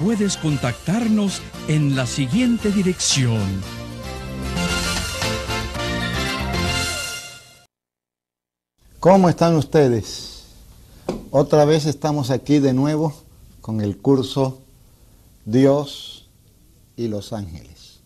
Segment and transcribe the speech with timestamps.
[0.00, 3.40] puedes contactarnos en la siguiente dirección.
[9.00, 10.44] ¿Cómo están ustedes?
[11.30, 13.12] Otra vez estamos aquí de nuevo
[13.60, 14.60] con el curso
[15.44, 16.26] Dios
[16.96, 18.00] y los ángeles.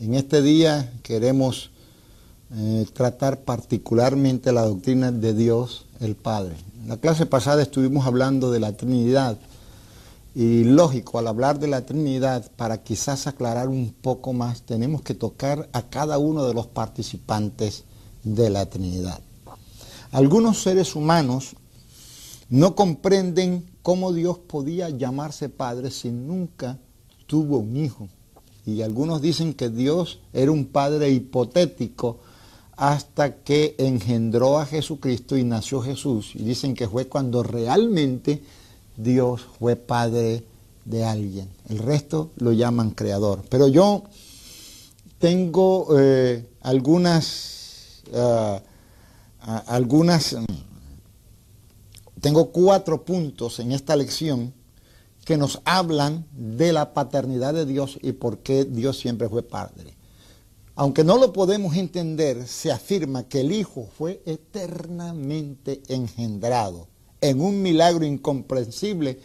[0.00, 1.70] En este día queremos
[2.54, 6.56] eh, tratar particularmente la doctrina de Dios el Padre.
[6.82, 9.38] En la clase pasada estuvimos hablando de la Trinidad
[10.34, 15.14] y lógico, al hablar de la Trinidad, para quizás aclarar un poco más, tenemos que
[15.14, 17.84] tocar a cada uno de los participantes
[18.24, 19.20] de la Trinidad.
[20.10, 21.54] Algunos seres humanos
[22.48, 26.78] no comprenden cómo Dios podía llamarse Padre si nunca
[27.26, 28.08] tuvo un hijo.
[28.64, 32.20] Y algunos dicen que Dios era un Padre hipotético
[32.76, 36.32] hasta que engendró a Jesucristo y nació Jesús.
[36.34, 38.42] Y dicen que fue cuando realmente
[39.02, 40.44] Dios fue padre
[40.84, 41.48] de alguien.
[41.68, 43.42] El resto lo llaman creador.
[43.48, 44.04] Pero yo
[45.18, 48.60] tengo eh, algunas, ah,
[49.66, 50.44] algunas, mm,
[52.20, 54.52] tengo cuatro puntos en esta lección
[55.24, 59.94] que nos hablan de la paternidad de Dios y por qué Dios siempre fue padre.
[60.74, 66.88] Aunque no lo podemos entender, se afirma que el Hijo fue eternamente engendrado
[67.22, 69.18] en un milagro incomprensible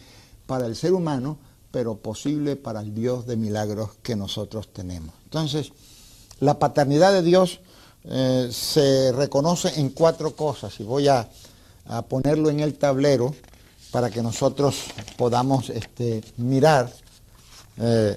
[0.46, 1.38] para el ser humano,
[1.70, 5.14] pero posible para el Dios de milagros que nosotros tenemos.
[5.24, 5.72] Entonces,
[6.40, 7.60] la paternidad de Dios
[8.04, 11.28] eh, se reconoce en cuatro cosas y voy a,
[12.08, 13.34] ponerlo en el tablero
[13.90, 14.84] para que nosotros
[15.16, 16.92] podamos este, mirar
[17.78, 18.14] eh,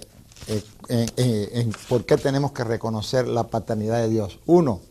[0.90, 4.40] eh, por qué tenemos que reconocer la paternidad de Dios.
[4.46, 4.82] Uno,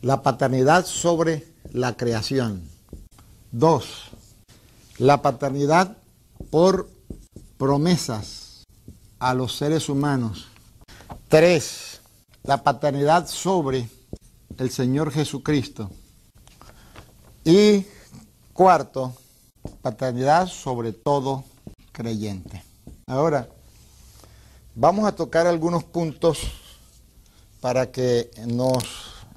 [0.00, 2.62] la paternidad sobre la creación.
[3.52, 4.10] Dos,
[4.98, 5.96] la paternidad
[6.50, 6.88] por
[7.58, 8.64] promesas
[9.18, 10.46] a los seres humanos.
[11.28, 12.00] Tres,
[12.44, 13.88] la paternidad sobre
[14.56, 15.90] el Señor Jesucristo.
[17.44, 17.86] Y
[18.52, 19.14] cuarto,
[19.82, 21.44] paternidad sobre todo
[21.90, 22.62] creyente.
[23.06, 23.48] Ahora,
[24.76, 26.38] vamos a tocar algunos puntos
[27.60, 28.84] para que nos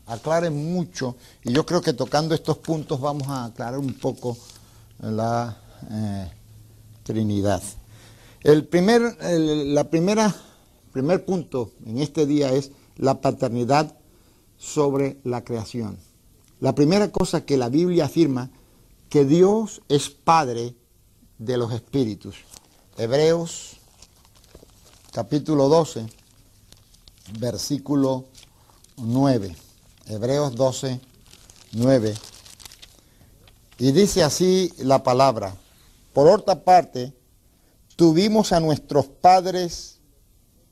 [0.05, 4.37] aclare mucho y yo creo que tocando estos puntos vamos a aclarar un poco
[4.99, 5.57] la
[5.89, 6.31] eh,
[7.03, 7.61] Trinidad.
[8.41, 10.33] El primer, la primera,
[10.91, 13.95] primer punto en este día es la paternidad
[14.57, 15.97] sobre la creación.
[16.59, 18.49] La primera cosa que la Biblia afirma,
[19.09, 20.75] que Dios es Padre
[21.37, 22.35] de los espíritus.
[22.97, 23.77] Hebreos
[25.11, 26.07] capítulo 12,
[27.39, 28.25] versículo
[28.97, 29.62] 9.
[30.07, 30.99] Hebreos 12,
[31.73, 32.13] 9.
[33.79, 35.55] Y dice así la palabra.
[36.13, 37.13] Por otra parte,
[37.95, 39.99] tuvimos a nuestros padres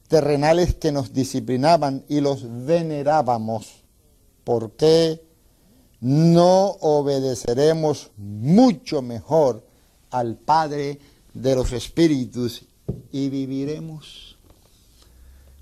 [0.09, 3.83] terrenales que nos disciplinaban y los venerábamos.
[4.43, 5.23] ¿Por qué
[6.01, 9.65] no obedeceremos mucho mejor
[10.09, 10.99] al Padre
[11.33, 12.65] de los Espíritus
[13.11, 14.37] y viviremos?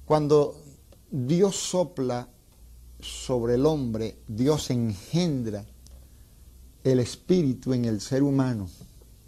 [0.06, 0.56] Cuando
[1.12, 2.28] Dios sopla
[3.00, 5.66] sobre el hombre, Dios engendra
[6.84, 8.70] el espíritu en el ser humano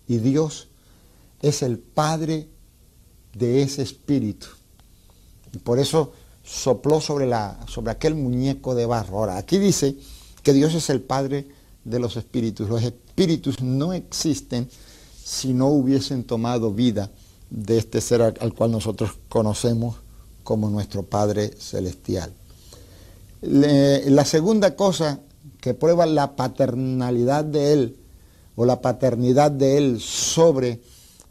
[0.08, 0.68] y Dios
[1.42, 2.48] es el padre
[3.34, 4.48] de ese espíritu.
[5.54, 6.14] Y por eso
[6.44, 9.20] sopló sobre, la, sobre aquel muñeco de barro.
[9.20, 9.96] Ahora, aquí dice
[10.44, 11.48] que Dios es el padre
[11.84, 12.70] de los espíritus.
[12.70, 14.70] Los espíritus no existen
[15.24, 17.10] si no hubiesen tomado vida
[17.50, 19.98] de este ser al cual nosotros conocemos
[20.44, 22.34] como nuestro Padre Celestial
[23.42, 25.20] la segunda cosa
[25.60, 27.98] que prueba la paternalidad de Él
[28.56, 30.82] o la paternidad de Él sobre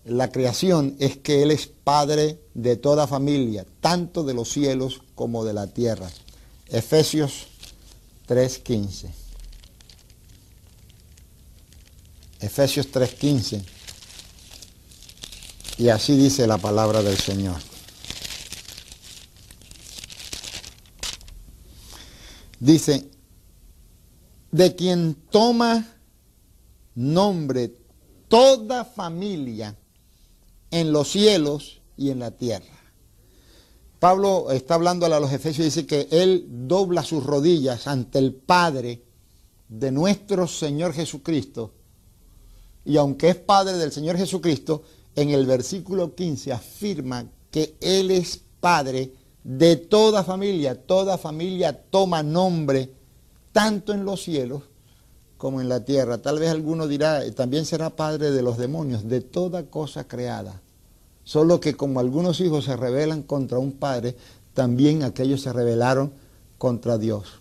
[0.04, 5.44] la creación es que Él es Padre de toda familia, tanto de los cielos como
[5.44, 6.08] de la tierra.
[6.68, 7.46] Efesios
[8.28, 9.10] 3.15.
[12.40, 13.62] Efesios 3.15.
[15.78, 17.69] Y así dice la palabra del Señor.
[22.60, 23.10] Dice,
[24.52, 25.96] de quien toma
[26.94, 27.74] nombre
[28.28, 29.76] toda familia
[30.70, 32.78] en los cielos y en la tierra.
[33.98, 38.34] Pablo está hablando a los Efesios y dice que él dobla sus rodillas ante el
[38.34, 39.02] Padre
[39.68, 41.74] de nuestro Señor Jesucristo.
[42.84, 44.82] Y aunque es Padre del Señor Jesucristo,
[45.14, 49.12] en el versículo 15 afirma que Él es Padre
[49.44, 50.80] de toda familia.
[50.80, 52.92] Toda familia toma nombre
[53.52, 54.62] tanto en los cielos
[55.36, 56.18] como en la tierra.
[56.18, 60.60] Tal vez alguno dirá, también será Padre de los demonios, de toda cosa creada.
[61.24, 64.16] Solo que como algunos hijos se rebelan contra un padre,
[64.52, 66.12] también aquellos se rebelaron
[66.58, 67.40] contra Dios.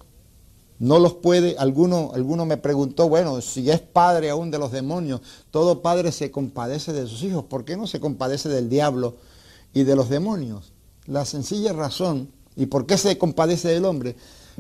[0.79, 5.21] No los puede, alguno, alguno me preguntó, bueno, si es padre aún de los demonios,
[5.51, 9.15] todo padre se compadece de sus hijos, ¿por qué no se compadece del diablo
[9.73, 10.71] y de los demonios?
[11.09, 14.15] La sencilla razón, ¿y por qué se compadece del hombre?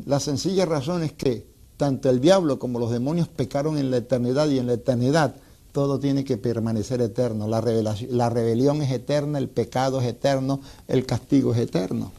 [0.05, 1.45] La sencilla razón es que
[1.77, 5.35] tanto el diablo como los demonios pecaron en la eternidad y en la eternidad
[5.71, 7.47] todo tiene que permanecer eterno.
[7.47, 7.61] La,
[8.09, 12.11] la rebelión es eterna, el pecado es eterno, el castigo es eterno.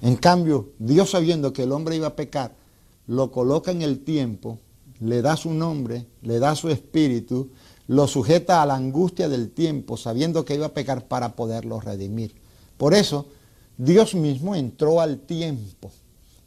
[0.00, 2.52] En cambio, Dios sabiendo que el hombre iba a pecar,
[3.08, 4.58] lo coloca en el tiempo,
[5.00, 7.50] le da su nombre, le da su espíritu,
[7.88, 12.34] lo sujeta a la angustia del tiempo, sabiendo que iba a pecar para poderlo redimir.
[12.78, 13.26] Por eso,
[13.84, 15.90] Dios mismo entró al tiempo.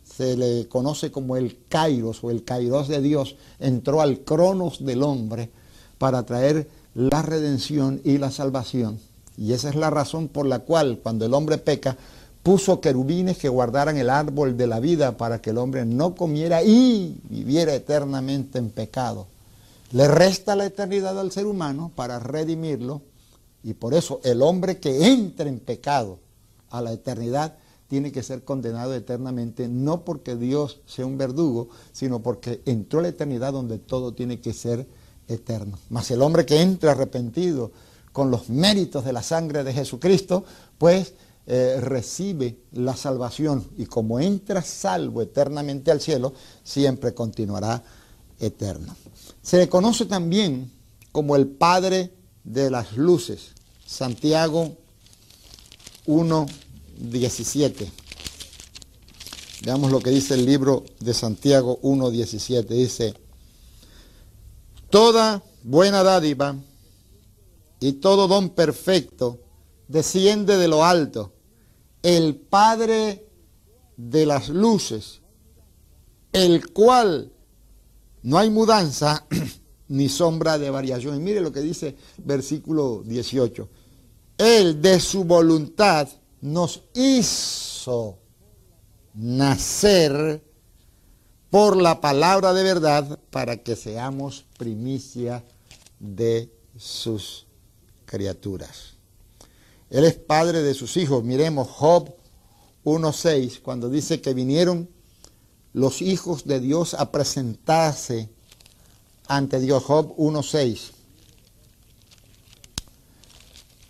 [0.05, 5.03] Se le conoce como el kairos o el kairos de Dios, entró al cronos del
[5.03, 5.49] hombre
[5.97, 8.99] para traer la redención y la salvación.
[9.37, 11.97] Y esa es la razón por la cual cuando el hombre peca,
[12.41, 16.63] puso querubines que guardaran el árbol de la vida para que el hombre no comiera
[16.63, 19.27] y viviera eternamente en pecado.
[19.91, 23.01] Le resta la eternidad al ser humano para redimirlo
[23.61, 26.19] y por eso el hombre que entra en pecado
[26.69, 27.57] a la eternidad
[27.87, 33.03] tiene que ser condenado eternamente, no porque Dios sea un verdugo, sino porque entró a
[33.03, 34.87] la eternidad donde todo tiene que ser
[35.27, 35.77] eterno.
[35.89, 37.71] Mas el hombre que entra arrepentido
[38.11, 40.45] con los méritos de la sangre de Jesucristo,
[40.77, 41.13] pues
[41.47, 46.33] eh, recibe la salvación y como entra salvo eternamente al cielo,
[46.63, 47.83] siempre continuará
[48.39, 48.95] eterno.
[49.41, 50.71] Se le conoce también
[51.11, 52.13] como el Padre
[52.43, 53.51] de las Luces,
[53.85, 54.75] Santiago
[56.05, 57.87] 1.17.
[59.63, 62.67] Veamos lo que dice el libro de Santiago 1.17.
[62.67, 63.13] Dice,
[64.89, 66.55] Toda buena dádiva
[67.79, 69.39] y todo don perfecto
[69.87, 71.33] desciende de lo alto,
[72.01, 73.27] el Padre
[73.97, 75.21] de las luces,
[76.31, 77.31] el cual
[78.23, 79.25] no hay mudanza
[79.87, 81.15] ni sombra de variación.
[81.15, 83.69] Y mire lo que dice versículo 18.
[84.37, 86.07] Él de su voluntad
[86.41, 88.17] nos hizo
[89.13, 90.43] nacer
[91.49, 95.43] por la palabra de verdad para que seamos primicia
[95.99, 97.45] de sus
[98.05, 98.95] criaturas.
[99.89, 101.23] Él es padre de sus hijos.
[101.23, 102.13] Miremos Job
[102.83, 104.89] 1.6, cuando dice que vinieron
[105.73, 108.29] los hijos de Dios a presentarse
[109.27, 109.83] ante Dios.
[109.83, 110.91] Job 1.6.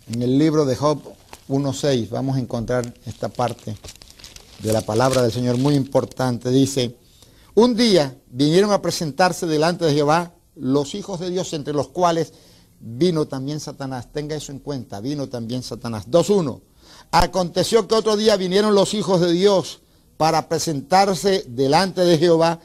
[0.08, 1.02] En el libro de Job
[1.48, 3.76] 1.6 vamos a encontrar esta parte
[4.60, 6.50] de la palabra del Señor muy importante.
[6.50, 6.96] Dice,
[7.54, 12.32] un día vinieron a presentarse delante de Jehová los hijos de Dios, entre los cuales
[12.78, 14.12] vino también Satanás.
[14.12, 16.08] Tenga eso en cuenta, vino también Satanás.
[16.08, 16.60] 2.1.
[17.10, 19.80] Aconteció que otro día vinieron los hijos de Dios
[20.16, 22.60] para presentarse delante de Jehová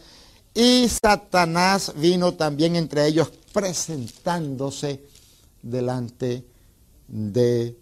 [0.54, 5.04] y Satanás vino también entre ellos presentándose
[5.64, 6.51] delante
[7.12, 7.78] de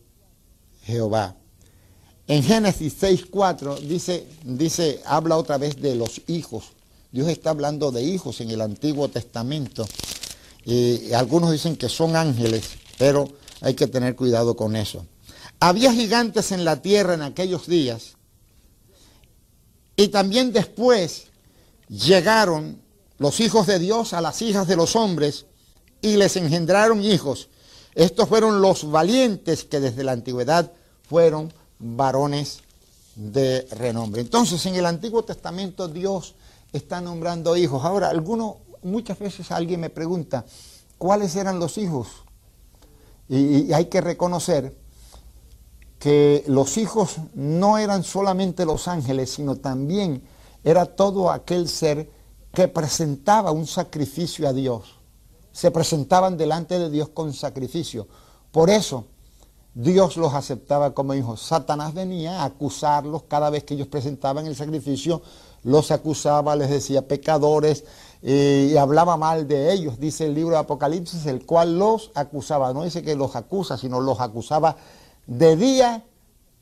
[0.84, 1.36] Jehová.
[2.28, 6.74] En Génesis 6.4 dice, dice, habla otra vez de los hijos
[7.12, 9.88] Dios está hablando de hijos en el Antiguo Testamento.
[10.64, 13.28] Y algunos dicen que son ángeles, pero
[13.62, 15.06] hay que tener cuidado con eso.
[15.60, 18.14] Había gigantes en la tierra en aquellos días.
[19.96, 21.26] Y también después
[21.88, 22.80] llegaron
[23.18, 25.46] los hijos de Dios a las hijas de los hombres
[26.02, 27.50] y les engendraron hijos.
[27.96, 30.72] Estos fueron los valientes que desde la antigüedad
[31.08, 32.62] fueron varones
[33.16, 34.22] de renombre.
[34.22, 36.36] Entonces en el Antiguo Testamento Dios
[36.72, 37.84] está nombrando hijos.
[37.84, 40.46] Ahora, alguno, muchas veces alguien me pregunta,
[40.98, 42.08] ¿cuáles eran los hijos?
[43.28, 44.76] Y, hay que reconocer
[46.00, 50.24] que los hijos no eran solamente los ángeles, sino también
[50.64, 52.10] era todo aquel ser
[52.54, 54.99] que presentaba un sacrificio a Dios.
[55.60, 58.08] Se presentaban delante de Dios con sacrificio.
[58.50, 59.04] Por eso,
[59.74, 61.42] Dios los aceptaba como hijos.
[61.42, 65.22] Satanás venía a acusarlos cada vez que ellos presentaban el sacrificio,
[65.64, 67.84] los acusaba, les decía pecadores
[68.22, 72.72] eh, y hablaba mal de ellos, dice el libro de Apocalipsis, el cual los acusaba.
[72.72, 74.78] No dice que los acusa, sino los acusaba
[75.28, 76.06] de día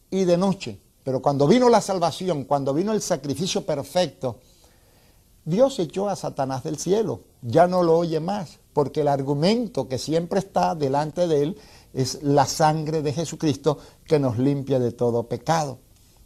[0.09, 0.81] y de noche.
[1.03, 4.37] Pero cuando vino la salvación, cuando vino el sacrificio perfecto,
[5.45, 7.21] Dios echó a Satanás del cielo.
[7.43, 11.57] Ya no lo oye más, porque el argumento que siempre está delante de él
[11.95, 15.79] es la sangre de Jesucristo que nos limpia de todo pecado.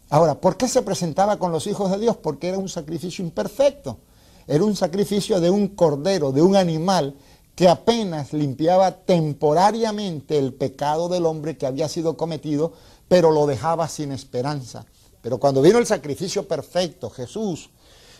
[0.09, 2.17] Ahora, ¿por qué se presentaba con los hijos de Dios?
[2.17, 3.99] Porque era un sacrificio imperfecto.
[4.47, 7.15] Era un sacrificio de un cordero, de un animal
[7.55, 12.73] que apenas limpiaba temporariamente el pecado del hombre que había sido cometido,
[13.07, 14.85] pero lo dejaba sin esperanza.
[15.21, 17.69] Pero cuando vino el sacrificio perfecto, Jesús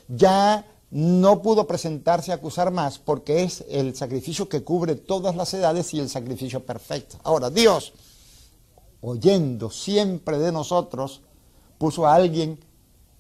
[0.08, 5.54] ya no pudo presentarse a acusar más porque es el sacrificio que cubre todas las
[5.54, 7.18] edades y el sacrificio perfecto.
[7.24, 7.94] Ahora, Dios,
[9.00, 11.22] oyendo siempre de nosotros,
[11.78, 12.60] puso a alguien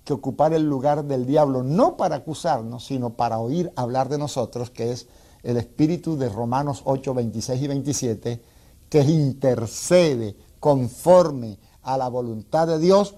[0.03, 4.69] que ocupara el lugar del diablo, no para acusarnos, sino para oír hablar de nosotros,
[4.69, 5.07] que es
[5.43, 8.41] el espíritu de Romanos 8, 26 y 27,
[8.89, 13.15] que intercede conforme a la voluntad de Dios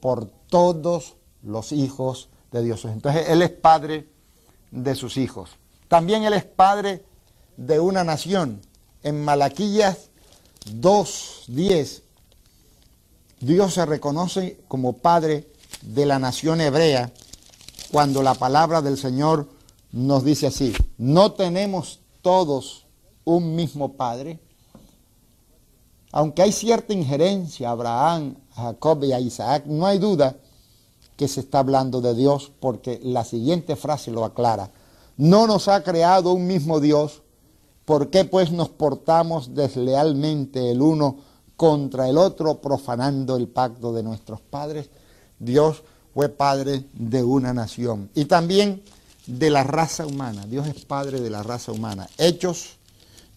[0.00, 2.84] por todos los hijos de Dios.
[2.84, 4.08] Entonces Él es padre
[4.70, 5.50] de sus hijos.
[5.88, 7.04] También Él es padre
[7.56, 8.60] de una nación.
[9.02, 10.10] En Malaquías
[10.66, 12.02] 2.10,
[13.40, 15.50] Dios se reconoce como padre
[15.82, 17.12] de la nación hebrea
[17.90, 19.48] cuando la palabra del Señor
[19.90, 22.86] nos dice así, no tenemos todos
[23.24, 24.38] un mismo padre,
[26.12, 30.36] aunque hay cierta injerencia a Abraham, a Jacob y a Isaac, no hay duda
[31.16, 34.70] que se está hablando de Dios porque la siguiente frase lo aclara.
[35.16, 37.22] No nos ha creado un mismo Dios,
[37.84, 41.18] ¿por qué pues nos portamos deslealmente el uno
[41.56, 44.90] contra el otro, profanando el pacto de nuestros padres?
[45.38, 48.82] Dios fue padre de una nación y también
[49.26, 50.46] de la raza humana.
[50.46, 52.08] Dios es padre de la raza humana.
[52.18, 52.76] Hechos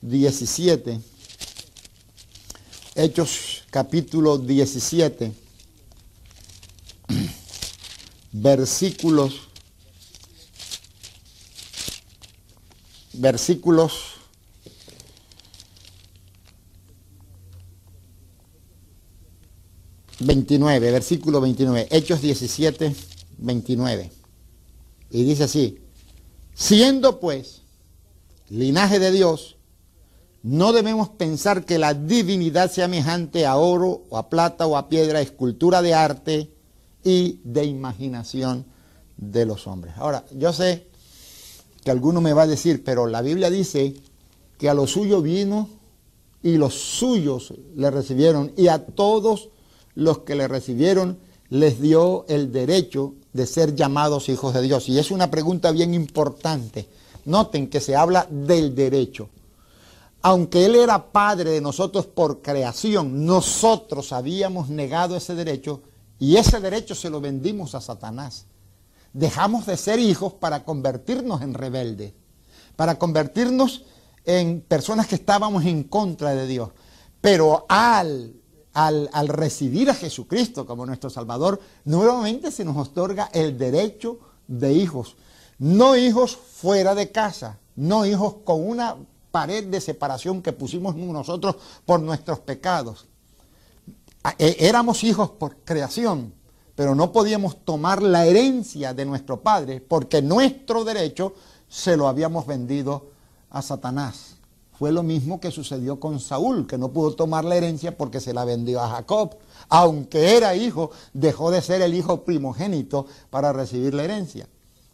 [0.01, 0.99] 17,
[2.95, 5.31] Hechos capítulo 17
[8.31, 9.49] versículos,
[13.13, 14.17] versículos
[20.19, 21.87] ...29, versículo 29...
[21.91, 22.95] ...Hechos 17,
[23.37, 24.11] 29...
[25.11, 25.79] ...y dice así...
[26.53, 27.61] ...siendo pues...
[28.49, 29.57] ...linaje de Dios...
[30.41, 34.05] ...no debemos pensar que la divinidad sea semejante a oro...
[34.09, 35.21] ...o a plata o a piedra...
[35.21, 36.56] ...escultura de arte
[37.03, 38.65] y de imaginación
[39.17, 39.93] de los hombres.
[39.97, 40.87] Ahora, yo sé
[41.83, 43.95] que alguno me va a decir, pero la Biblia dice
[44.57, 45.69] que a los suyos vino
[46.43, 49.49] y los suyos le recibieron y a todos
[49.95, 51.17] los que le recibieron
[51.49, 54.89] les dio el derecho de ser llamados hijos de Dios.
[54.89, 56.87] Y es una pregunta bien importante.
[57.25, 59.29] Noten que se habla del derecho.
[60.21, 65.81] Aunque Él era Padre de nosotros por creación, nosotros habíamos negado ese derecho
[66.19, 68.45] y ese derecho se lo vendimos a Satanás.
[69.13, 72.13] Dejamos de ser hijos para convertirnos en rebeldes,
[72.75, 73.85] para convertirnos
[74.25, 76.69] en personas que estábamos en contra de Dios.
[77.21, 78.33] Pero al,
[78.73, 84.73] al, al recibir a Jesucristo como nuestro Salvador, nuevamente se nos otorga el derecho de
[84.73, 85.15] hijos.
[85.57, 88.97] No hijos fuera de casa, no hijos con una
[89.31, 91.55] pared de separación que pusimos nosotros
[91.85, 93.06] por nuestros pecados,
[94.37, 96.33] éramos hijos por creación,
[96.75, 101.33] pero no podíamos tomar la herencia de nuestro padre porque nuestro derecho
[101.67, 103.07] se lo habíamos vendido
[103.49, 104.35] a Satanás.
[104.77, 108.33] Fue lo mismo que sucedió con Saúl, que no pudo tomar la herencia porque se
[108.33, 109.35] la vendió a Jacob.
[109.69, 114.47] Aunque era hijo, dejó de ser el hijo primogénito para recibir la herencia.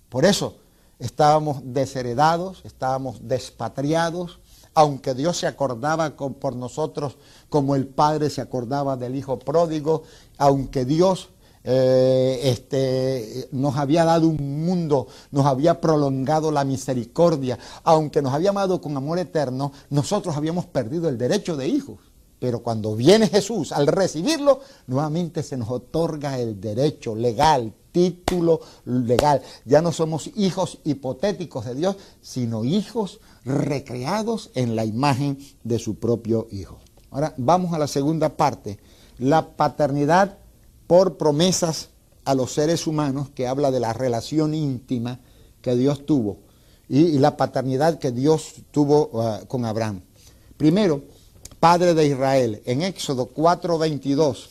[0.07, 0.55] Por eso
[0.99, 4.39] estábamos desheredados, estábamos despatriados,
[4.73, 7.17] aunque Dios se acordaba por nosotros
[7.49, 10.03] como el Padre se acordaba del Hijo pródigo,
[10.37, 11.29] aunque Dios
[11.65, 18.49] eh, este, nos había dado un mundo, nos había prolongado la misericordia, aunque nos había
[18.49, 21.99] amado con amor eterno, nosotros habíamos perdido el derecho de hijos.
[22.39, 29.41] Pero cuando viene Jesús, al recibirlo, nuevamente se nos otorga el derecho legal, título legal.
[29.63, 35.95] Ya no somos hijos hipotéticos de Dios, sino hijos recreados en la imagen de su
[35.95, 36.79] propio Hijo.
[37.11, 38.79] Ahora vamos a la segunda parte,
[39.17, 40.37] la paternidad
[40.87, 41.89] por promesas
[42.25, 45.19] a los seres humanos, que habla de la relación íntima
[45.61, 46.37] que Dios tuvo
[46.89, 50.01] y, la paternidad que Dios tuvo uh, con Abraham.
[50.57, 51.03] Primero,
[51.59, 52.61] padre de Israel.
[52.65, 54.47] En Éxodo 4:22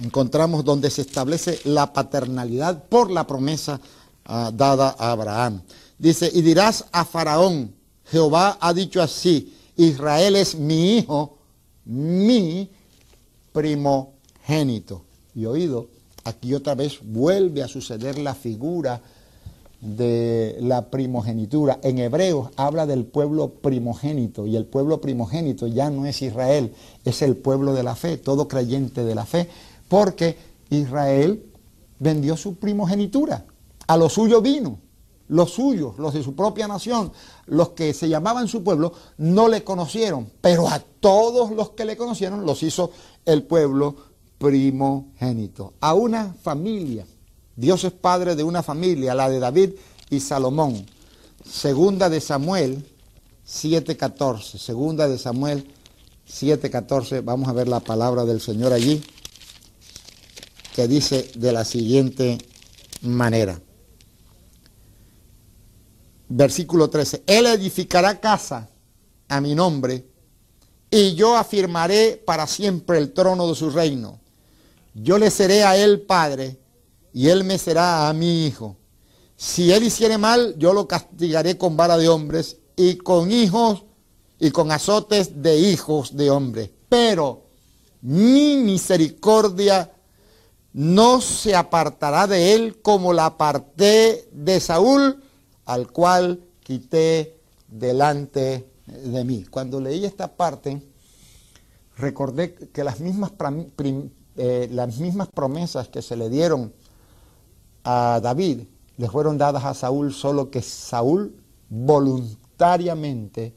[0.00, 3.80] encontramos donde se establece la paternalidad por la promesa
[4.26, 5.62] ah, dada a Abraham.
[5.98, 7.74] Dice, y dirás a Faraón,
[8.04, 11.38] Jehová ha dicho así, Israel es mi hijo,
[11.84, 12.70] mi
[13.52, 15.02] primogénito.
[15.34, 15.88] Y oído,
[16.24, 19.00] aquí otra vez vuelve a suceder la figura
[19.80, 21.78] de la primogenitura.
[21.82, 26.72] En hebreo habla del pueblo primogénito y el pueblo primogénito ya no es Israel,
[27.04, 29.48] es el pueblo de la fe, todo creyente de la fe,
[29.88, 30.36] porque
[30.70, 31.42] Israel
[31.98, 33.44] vendió su primogenitura,
[33.86, 34.78] a lo suyo vino,
[35.28, 37.12] los suyos, los de su propia nación,
[37.46, 41.96] los que se llamaban su pueblo, no le conocieron, pero a todos los que le
[41.96, 42.90] conocieron los hizo
[43.24, 43.96] el pueblo
[44.38, 47.06] primogénito, a una familia.
[47.56, 49.70] Dios es padre de una familia, la de David
[50.10, 50.86] y Salomón.
[51.44, 52.86] Segunda de Samuel
[53.46, 54.58] 7:14.
[54.58, 55.66] Segunda de Samuel
[56.28, 57.22] 7:14.
[57.22, 59.02] Vamos a ver la palabra del Señor allí,
[60.74, 62.38] que dice de la siguiente
[63.00, 63.60] manera.
[66.28, 67.24] Versículo 13.
[67.26, 68.68] Él edificará casa
[69.28, 70.06] a mi nombre
[70.90, 74.20] y yo afirmaré para siempre el trono de su reino.
[74.94, 76.58] Yo le seré a él padre
[77.12, 78.76] y él me será a mi hijo.
[79.36, 83.84] Si él hiciere mal, yo lo castigaré con vara de hombres y con hijos
[84.38, 86.70] y con azotes de hijos de hombres.
[86.88, 87.44] Pero
[88.00, 89.92] mi misericordia
[90.72, 95.22] no se apartará de él como la aparté de Saúl,
[95.66, 99.44] al cual quité delante de mí.
[99.50, 100.80] Cuando leí esta parte,
[101.96, 103.32] recordé que las mismas,
[104.36, 106.72] eh, las mismas promesas que se le dieron
[107.84, 108.62] a David
[108.96, 111.36] le fueron dadas a Saúl, solo que Saúl
[111.68, 113.54] voluntariamente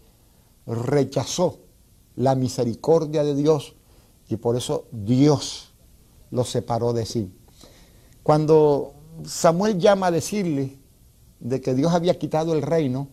[0.66, 1.60] rechazó
[2.16, 3.76] la misericordia de Dios
[4.28, 5.74] y por eso Dios
[6.32, 7.32] lo separó de sí.
[8.24, 8.94] Cuando
[9.26, 10.79] Samuel llama a decirle
[11.40, 13.08] de que Dios había quitado el reino,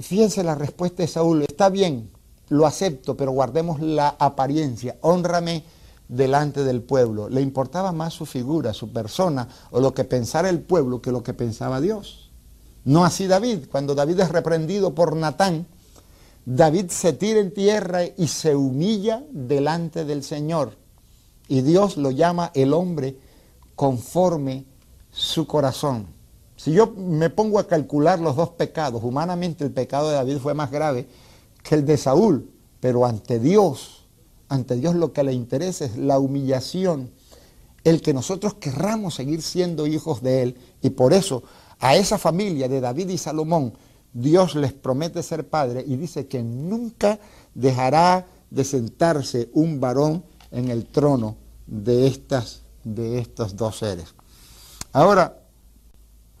[0.00, 2.10] fíjense la respuesta de Saúl, está bien,
[2.48, 5.64] lo acepto, pero guardemos la apariencia, honrame
[6.08, 7.28] delante del pueblo.
[7.28, 11.22] Le importaba más su figura, su persona o lo que pensara el pueblo que lo
[11.22, 12.30] que pensaba Dios.
[12.84, 13.66] No así David.
[13.70, 15.66] Cuando David es reprendido por Natán,
[16.46, 20.76] David se tira en tierra y se humilla delante del Señor.
[21.48, 23.18] Y Dios lo llama el hombre
[23.74, 24.64] conforme
[25.12, 26.17] su corazón.
[26.58, 30.52] Si yo me pongo a calcular los dos pecados, humanamente el pecado de David fue
[30.52, 31.08] más grave
[31.62, 33.98] que el de Saúl, pero ante Dios
[34.48, 37.10] ante Dios lo que le interesa es la humillación,
[37.84, 40.56] el que nosotros querramos seguir siendo hijos de Él.
[40.82, 41.42] Y por eso
[41.78, 43.74] a esa familia de David y Salomón,
[44.12, 47.20] Dios les promete ser padre y dice que nunca
[47.54, 54.14] dejará de sentarse un varón en el trono de, estas, de estos dos seres.
[54.92, 55.42] Ahora,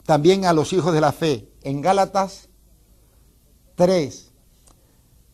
[0.08, 2.48] también a los hijos de la fe, en Gálatas
[3.74, 4.30] 3,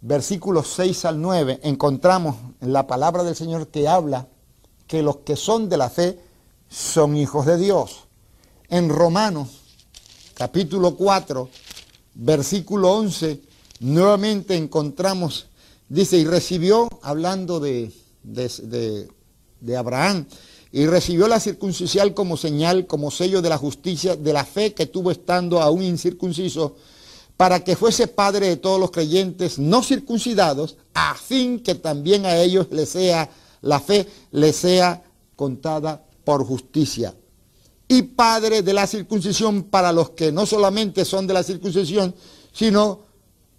[0.01, 4.27] versículos 6 al 9, encontramos en la palabra del Señor que habla
[4.89, 6.19] que los que son de la fe
[6.69, 8.09] son hijos de Dios.
[8.69, 9.61] En Romanos
[10.35, 11.49] capítulo 4,
[12.15, 13.43] versículo 11,
[13.79, 15.47] nuevamente encontramos,
[15.89, 17.93] dice, y recibió, hablando de,
[18.25, 19.09] de,
[19.61, 20.27] de Abraham,
[20.75, 24.87] y recibió la circuncisión como señal, como sello de la justicia, de la fe que
[24.87, 26.75] tuvo estando aún incircunciso,
[27.37, 32.39] para que fuese padre de todos los creyentes no circuncidados, a fin que también a
[32.39, 35.05] ellos les sea la fe, les sea
[35.37, 37.15] contada por justicia.
[37.87, 42.13] Y padre de la circuncisión para los que no solamente son de la circuncisión,
[42.53, 42.99] sino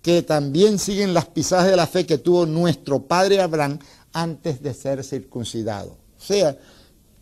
[0.02, 3.80] que también siguen las pisadas de la fe que tuvo nuestro padre Abraham
[4.12, 5.96] antes de ser circuncidado.
[6.20, 6.58] O sea,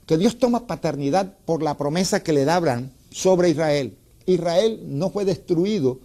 [0.06, 3.98] que Dios toma paternidad por la promesa que le da Abraham sobre Israel.
[4.26, 6.00] Israel no fue destruido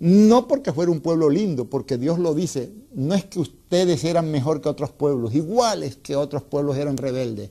[0.00, 4.30] no porque fuera un pueblo lindo, porque Dios lo dice, no es que ustedes eran
[4.30, 7.50] mejor que otros pueblos, iguales que otros pueblos eran rebeldes.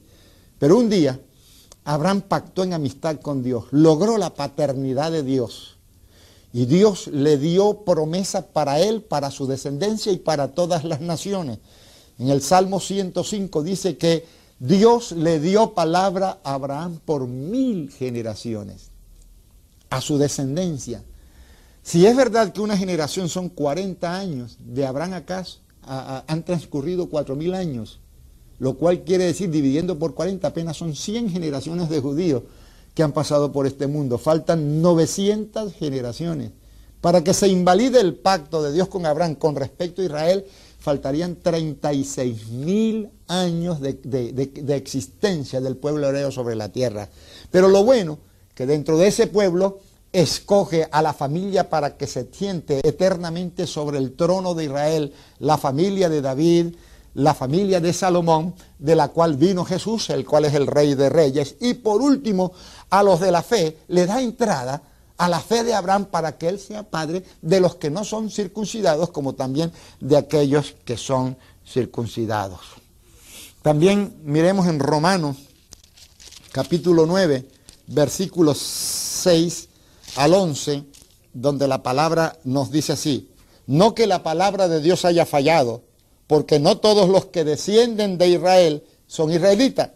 [0.58, 1.20] Pero un día
[1.84, 5.78] Abraham pactó en amistad con Dios, logró la paternidad de Dios.
[6.54, 11.60] Y Dios le dio promesa para él, para su descendencia y para todas las naciones.
[12.18, 14.26] En el Salmo 105 dice que
[14.60, 18.89] Dios le dio palabra a Abraham por mil generaciones,
[19.89, 21.04] a su descendencia.
[21.84, 25.46] Si es verdad que una generación son 40 años, de Abraham acá
[25.84, 28.00] han transcurrido 4.000 años,
[28.60, 32.43] lo cual quiere decir, dividiendo por 40, apenas son 100 generaciones de judíos
[32.93, 34.17] que han pasado por este mundo.
[34.17, 36.52] Faltan 900 generaciones.
[37.00, 40.46] Para que se invalide el pacto de Dios con Abraham con respecto a Israel,
[40.88, 47.10] faltarían 36 mil años de, de, existencia del pueblo hebreo sobre la tierra.
[47.52, 48.19] Pero lo bueno,
[48.56, 49.80] que dentro de ese pueblo
[50.13, 55.58] escoge a la familia para que se siente eternamente sobre el trono de Israel, la
[55.58, 56.67] familia de David,
[57.15, 61.10] la familia de Salomón, de la cual vino Jesús, el cual es el rey de
[61.10, 61.58] reyes.
[61.60, 62.54] Y por último,
[62.91, 64.82] a los de la fe le da entrada
[65.18, 68.30] a la fe de Abraham para que él sea padre de los que no son
[68.30, 72.62] circuncidados, como también de aquellos que son circuncidados.
[73.62, 75.38] También miremos en Romanos
[76.52, 77.48] capítulo 9,
[77.88, 79.70] versículos 6
[80.16, 80.84] al 11,
[81.34, 83.30] donde la palabra nos dice así,
[83.66, 85.84] no que la palabra de Dios haya fallado,
[86.26, 89.92] porque no todos los que descienden de Israel son israelitas,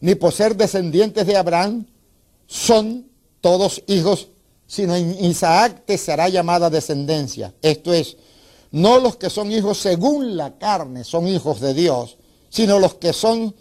[0.00, 1.86] ni por ser descendientes de Abraham
[2.46, 3.06] son
[3.40, 4.28] todos hijos,
[4.68, 7.54] sino en Isaac te será llamada descendencia.
[7.62, 8.16] Esto es,
[8.70, 12.18] no los que son hijos según la carne son hijos de Dios,
[12.50, 13.56] sino los que son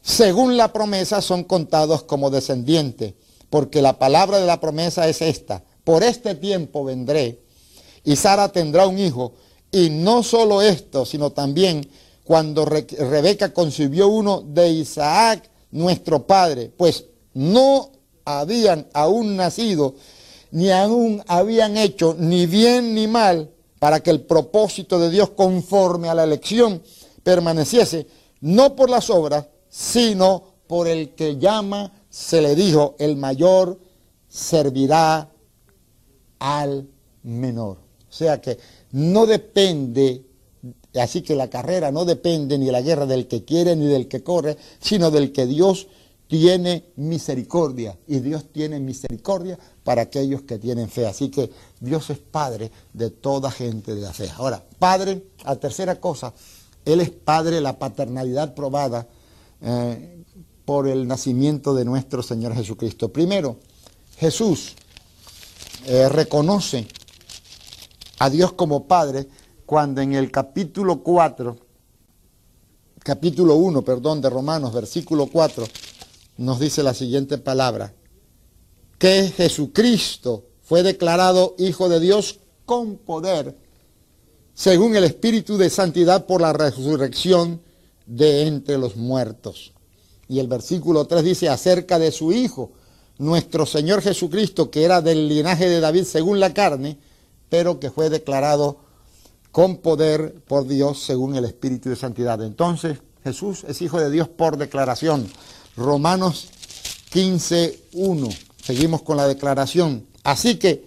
[0.00, 3.14] según la promesa son contados como descendientes,
[3.50, 7.40] porque la palabra de la promesa es esta, por este tiempo vendré
[8.04, 9.32] y Sara tendrá un hijo
[9.70, 11.88] y no solo esto, sino también
[12.24, 17.90] cuando Rebeca concibió uno de Isaac, nuestro padre, pues no
[18.24, 19.94] habían aún nacido,
[20.52, 26.08] ni aún habían hecho ni bien ni mal, para que el propósito de Dios conforme
[26.08, 26.82] a la elección
[27.24, 28.06] permaneciese,
[28.40, 33.80] no por las obras, sino por el que llama, se le dijo, el mayor
[34.28, 35.30] servirá
[36.38, 36.86] al
[37.22, 37.78] menor.
[38.08, 38.58] O sea que
[38.92, 40.22] no depende,
[40.94, 44.06] así que la carrera no depende ni de la guerra del que quiere ni del
[44.06, 45.88] que corre, sino del que Dios
[46.32, 47.98] tiene misericordia.
[48.06, 51.06] Y Dios tiene misericordia para aquellos que tienen fe.
[51.06, 54.30] Así que Dios es Padre de toda gente de la fe.
[54.38, 56.32] Ahora, Padre, la tercera cosa,
[56.86, 59.06] Él es Padre, la paternalidad probada
[59.60, 60.24] eh,
[60.64, 63.12] por el nacimiento de nuestro Señor Jesucristo.
[63.12, 63.58] Primero,
[64.16, 64.74] Jesús
[65.84, 66.86] eh, reconoce
[68.20, 69.28] a Dios como Padre
[69.66, 71.58] cuando en el capítulo 4,
[73.00, 75.66] capítulo 1, perdón, de Romanos, versículo 4,
[76.36, 77.94] nos dice la siguiente palabra,
[78.98, 83.56] que Jesucristo fue declarado Hijo de Dios con poder,
[84.54, 87.60] según el Espíritu de Santidad por la resurrección
[88.06, 89.72] de entre los muertos.
[90.28, 92.72] Y el versículo 3 dice acerca de su Hijo,
[93.18, 96.98] nuestro Señor Jesucristo, que era del linaje de David según la carne,
[97.48, 98.78] pero que fue declarado
[99.50, 102.42] con poder por Dios según el Espíritu de Santidad.
[102.42, 105.28] Entonces, Jesús es hijo de Dios por declaración.
[105.76, 106.48] Romanos
[107.10, 108.28] 15, 1.
[108.62, 110.06] Seguimos con la declaración.
[110.22, 110.84] Así que,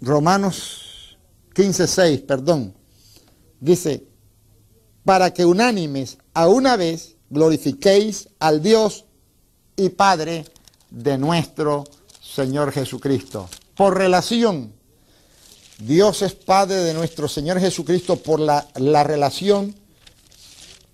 [0.00, 1.16] Romanos
[1.54, 2.74] 15, 6, perdón,
[3.60, 4.04] dice,
[5.04, 9.04] para que unánimes a una vez glorifiquéis al Dios
[9.76, 10.44] y Padre
[10.90, 11.84] de nuestro
[12.20, 14.72] Señor Jesucristo por relación.
[15.78, 18.64] Dios es Padre de nuestro Señor Jesucristo por la,
[19.02, 19.74] relación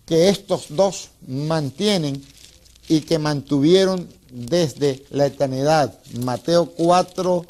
[0.09, 2.25] que estos dos mantienen
[2.89, 5.99] y que mantuvieron desde la eternidad.
[6.25, 7.45] Mateo 4,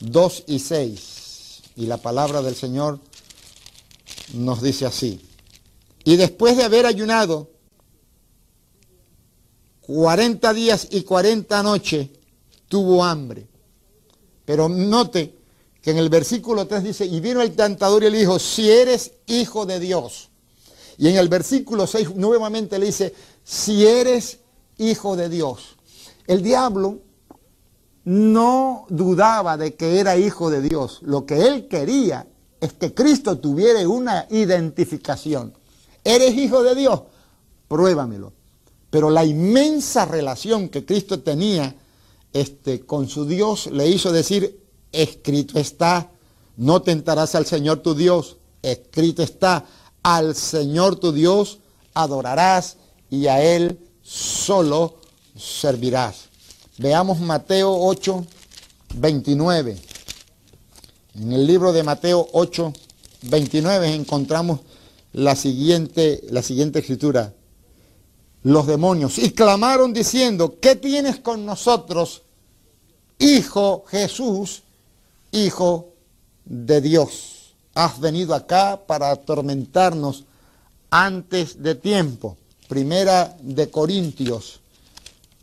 [0.00, 1.62] 2 y 6.
[1.76, 2.98] Y la palabra del Señor
[4.32, 5.20] nos dice así.
[6.02, 7.48] Y después de haber ayunado
[9.82, 12.08] 40 días y 40 noches,
[12.68, 13.46] tuvo hambre.
[14.44, 15.32] Pero note
[15.80, 19.12] que en el versículo 3 dice, y vino el tentador y le dijo, si eres
[19.26, 20.30] hijo de Dios.
[20.98, 24.38] Y en el versículo 6 nuevamente le dice, si eres
[24.78, 25.76] hijo de Dios.
[26.26, 27.00] El diablo
[28.04, 31.00] no dudaba de que era hijo de Dios.
[31.02, 32.26] Lo que él quería
[32.60, 35.54] es que Cristo tuviera una identificación.
[36.02, 37.02] ¿Eres hijo de Dios?
[37.68, 38.32] Pruébamelo.
[38.90, 41.74] Pero la inmensa relación que Cristo tenía
[42.32, 44.60] este, con su Dios le hizo decir,
[44.92, 46.10] escrito está,
[46.56, 49.64] no tentarás al Señor tu Dios, escrito está,
[50.04, 51.58] al Señor tu Dios
[51.94, 52.76] adorarás
[53.10, 54.98] y a Él solo
[55.36, 56.26] servirás.
[56.78, 58.24] Veamos Mateo 8,
[58.96, 59.76] 29.
[61.16, 62.72] En el libro de Mateo 8,
[63.22, 64.60] 29 encontramos
[65.12, 67.32] la siguiente, la siguiente escritura.
[68.42, 72.22] Los demonios y clamaron diciendo, ¿qué tienes con nosotros,
[73.18, 74.64] Hijo Jesús,
[75.32, 75.94] Hijo
[76.44, 77.33] de Dios.
[77.74, 80.24] Has venido acá para atormentarnos
[80.90, 82.36] antes de tiempo.
[82.68, 84.60] Primera de Corintios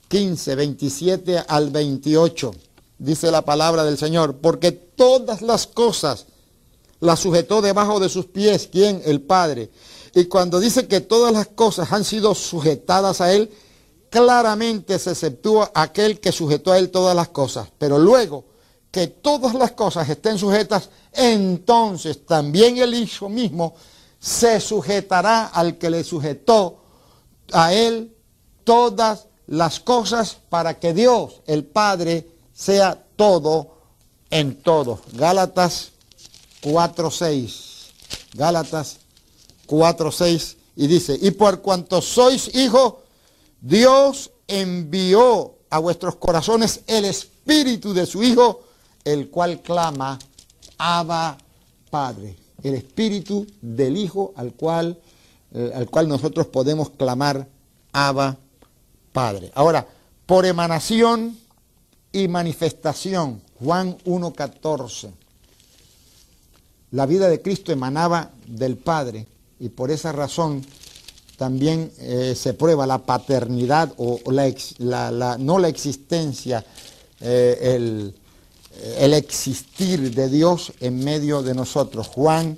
[0.08, 2.52] 15, 27 al 28.
[2.98, 6.26] Dice la palabra del Señor, porque todas las cosas
[7.00, 8.70] la sujetó debajo de sus pies.
[8.72, 9.02] ¿Quién?
[9.06, 9.70] El Padre.
[10.14, 13.50] Y cuando dice que todas las cosas han sido sujetadas a Él,
[14.10, 17.70] claramente se exceptúa aquel que sujetó a Él todas las cosas.
[17.78, 18.46] Pero luego
[18.92, 23.74] que todas las cosas estén sujetas, entonces también el Hijo mismo
[24.20, 26.82] se sujetará al que le sujetó
[27.54, 28.16] a Él
[28.64, 33.78] todas las cosas para que Dios, el Padre, sea todo
[34.30, 35.02] en todo.
[35.14, 35.92] Gálatas
[36.62, 37.90] 4.6.
[38.34, 38.98] Gálatas
[39.68, 42.96] 4.6 y dice, y por cuanto sois hijos,
[43.60, 48.62] Dios envió a vuestros corazones el espíritu de su Hijo,
[49.04, 50.20] el cual clama,
[50.78, 51.38] Abba
[51.90, 52.38] Padre.
[52.64, 55.00] El espíritu del Hijo al cual,
[55.54, 57.48] eh, al cual nosotros podemos clamar,
[57.92, 58.38] Abba
[59.12, 59.52] Padre.
[59.56, 59.88] Ahora,
[60.26, 61.38] por emanación
[62.12, 65.12] y manifestación, Juan 1.14.
[66.92, 69.28] La vida de Cristo emanaba del Padre
[69.60, 70.66] y por esa razón
[71.38, 76.64] también eh, se prueba la paternidad o, la, no la existencia,
[77.20, 78.14] eh, el,
[78.98, 82.08] el, existir de Dios en medio de nosotros.
[82.08, 82.58] Juan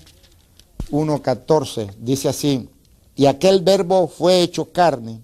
[0.92, 2.70] 1.14 dice así,
[3.16, 5.22] y aquel verbo fue hecho carne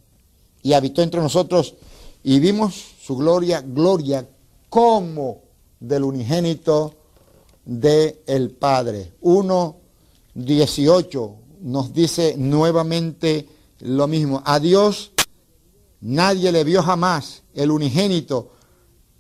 [0.62, 1.76] y habitó entre nosotros
[2.24, 4.28] y vimos su gloria, gloria
[4.70, 5.44] como
[5.80, 6.96] del unigénito
[7.66, 9.14] de el Padre.
[9.22, 13.48] 1.18 nos dice nuevamente
[13.80, 14.44] lo mismo.
[14.46, 15.12] A Dios
[16.02, 18.52] nadie le vio jamás, el unigénito,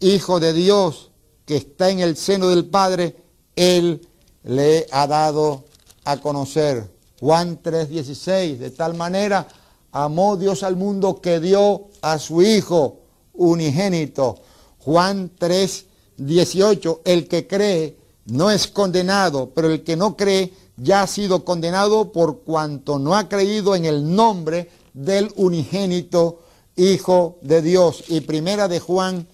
[0.01, 1.08] Hijo de Dios
[1.49, 3.15] que está en el seno del Padre,
[3.55, 4.07] Él
[4.43, 5.63] le ha dado
[6.03, 6.87] a conocer.
[7.19, 9.47] Juan 3:16, de tal manera
[9.91, 12.99] amó Dios al mundo que dio a su Hijo
[13.33, 14.37] unigénito.
[14.77, 21.07] Juan 3:18, el que cree no es condenado, pero el que no cree ya ha
[21.07, 26.41] sido condenado por cuanto no ha creído en el nombre del unigénito
[26.75, 28.03] Hijo de Dios.
[28.07, 29.27] Y primera de Juan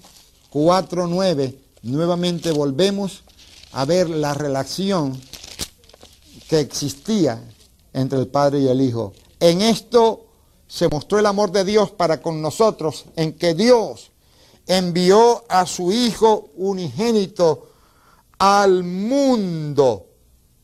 [0.54, 3.24] 4.9, nuevamente volvemos
[3.72, 5.20] a ver la relación
[6.50, 7.42] que existía
[7.94, 9.14] entre el Padre y el Hijo.
[9.40, 10.26] En esto
[10.68, 14.12] se mostró el amor de Dios para con nosotros, en que Dios
[14.66, 17.70] envió a su Hijo unigénito
[18.40, 20.08] al mundo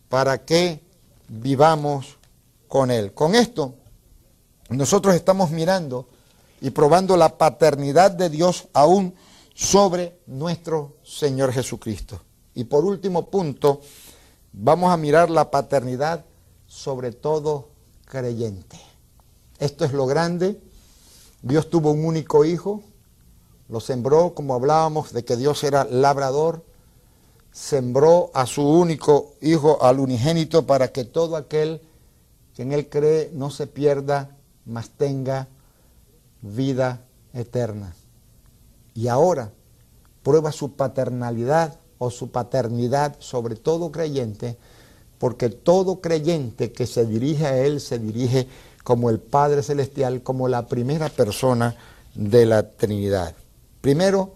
[0.09, 0.81] para que
[1.27, 2.17] vivamos
[2.67, 3.13] con Él.
[3.13, 3.75] Con esto,
[4.69, 6.07] nosotros estamos mirando
[6.61, 9.13] y probando la paternidad de Dios aún
[9.61, 12.19] sobre nuestro Señor Jesucristo.
[12.55, 13.81] Y por último punto,
[14.51, 16.25] vamos a mirar la paternidad
[16.65, 17.69] sobre todo
[18.05, 18.79] creyente.
[19.59, 20.59] Esto es lo grande.
[21.43, 22.81] Dios tuvo un único hijo,
[23.69, 26.65] lo sembró, como hablábamos, de que Dios era labrador,
[27.51, 31.81] sembró a su único Hijo, al unigénito, para que todo aquel
[32.55, 35.47] que en Él cree no se pierda, mas tenga
[36.41, 37.93] vida eterna.
[38.93, 39.51] Y ahora
[40.23, 44.57] prueba su paternalidad o su paternidad sobre todo creyente,
[45.17, 48.47] porque todo creyente que se dirige a Él se dirige
[48.83, 51.75] como el Padre Celestial, como la primera persona
[52.15, 53.35] de la Trinidad.
[53.81, 54.33] Primero,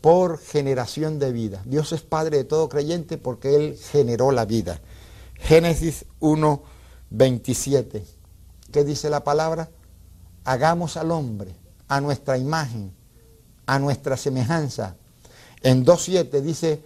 [0.00, 1.62] por generación de vida.
[1.64, 4.80] Dios es Padre de todo creyente porque Él generó la vida.
[5.36, 6.62] Génesis 1,
[7.10, 8.04] 27.
[8.70, 9.70] ¿Qué dice la palabra?
[10.44, 11.54] Hagamos al hombre
[11.88, 12.92] a nuestra imagen,
[13.66, 14.96] a nuestra semejanza.
[15.62, 16.82] En 2.7 dice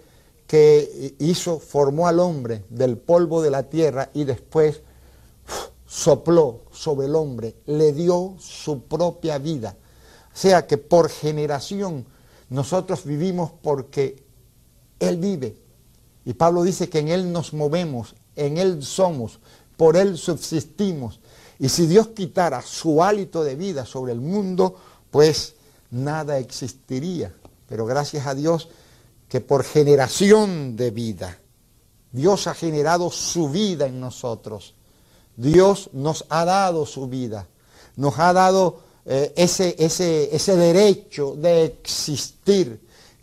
[0.47, 4.81] que hizo, formó al hombre del polvo de la tierra y después
[5.85, 9.75] sopló sobre el hombre, le dio su propia vida.
[10.33, 12.05] O sea que por generación
[12.49, 14.23] nosotros vivimos porque
[14.99, 15.57] Él vive.
[16.25, 19.39] Y Pablo dice que en Él nos movemos, en Él somos,
[19.77, 21.19] por Él subsistimos.
[21.59, 24.75] Y si Dios quitara su hálito de vida sobre el mundo,
[25.11, 25.55] pues
[25.91, 27.33] nada existiría.
[27.67, 28.69] Pero gracias a Dios
[29.27, 31.37] que por generación de vida,
[32.11, 34.73] Dios ha generado su vida en nosotros.
[35.35, 37.47] Dios nos ha dado su vida.
[37.95, 42.79] Nos ha dado eh, ese, ese, ese derecho de existir,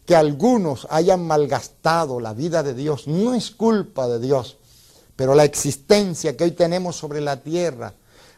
[0.06, 4.56] que algunos hayan malgastado la vida de Dios, no es culpa de Dios,
[5.16, 7.92] pero la existencia que hoy tenemos sobre la tierra,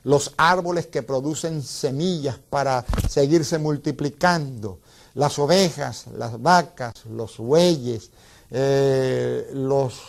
[0.09, 4.79] los árboles que producen semillas para seguirse multiplicando,
[5.13, 8.11] las ovejas, las vacas, los bueyes,
[8.51, 10.01] eh, los,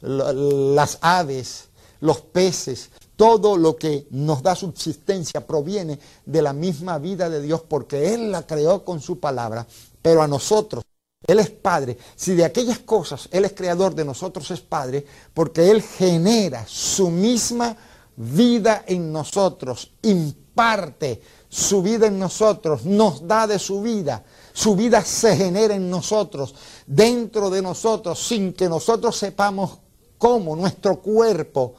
[0.00, 1.68] las aves,
[2.00, 7.62] los peces, todo lo que nos da subsistencia proviene de la misma vida de Dios
[7.68, 9.64] porque Él la creó con su palabra,
[10.02, 10.82] pero a nosotros
[11.24, 11.96] Él es Padre.
[12.16, 17.10] Si de aquellas cosas Él es creador de nosotros es Padre, porque Él genera su
[17.10, 17.76] misma
[18.16, 24.24] vida en nosotros, imparte su vida en nosotros, nos da de su vida.
[24.52, 26.54] Su vida se genera en nosotros,
[26.86, 29.78] dentro de nosotros, sin que nosotros sepamos
[30.18, 31.74] cómo nuestro cuerpo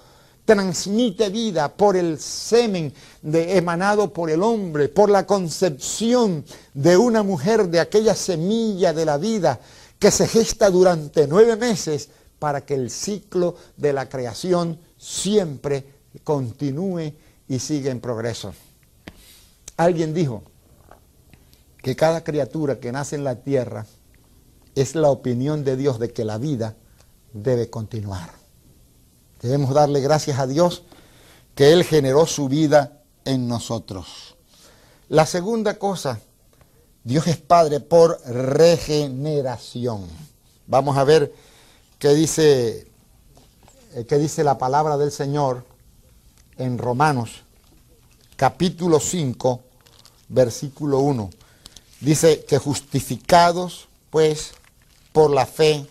[0.46, 7.68] transmite vida por el semen emanado por el hombre, por la concepción de una mujer
[7.68, 9.60] de aquella semilla de la vida
[10.00, 17.14] que se gesta durante nueve meses para que el ciclo de la creación siempre continúe
[17.48, 18.54] y siga en progreso.
[19.78, 20.44] Alguien dijo
[21.82, 23.86] que cada criatura que nace en la tierra
[24.76, 26.76] es la opinión de Dios de que la vida
[27.34, 28.32] debe continuar.
[29.42, 30.84] Debemos darle gracias a Dios
[31.56, 34.36] que Él generó su vida en nosotros.
[35.10, 36.20] La segunda cosa,
[37.04, 40.06] Dios es Padre por regeneración.
[40.66, 41.34] Vamos a ver
[42.00, 42.88] qué dice,
[43.94, 45.64] eh, qué dice la palabra del Señor
[46.58, 47.44] en Romanos
[48.36, 49.62] capítulo 5,
[50.30, 51.30] versículo 1.
[52.00, 54.52] Dice que justificados pues
[55.12, 55.86] por la fe